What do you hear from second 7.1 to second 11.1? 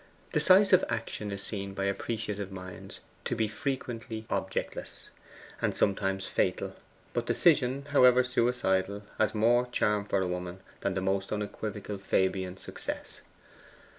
but decision, however suicidal, has more charm for a woman than the